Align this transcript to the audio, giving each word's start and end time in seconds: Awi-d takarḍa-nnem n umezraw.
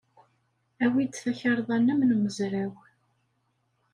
Awi-d 0.83 1.13
takarḍa-nnem 1.15 1.99
n 2.03 2.15
umezraw. 2.15 2.73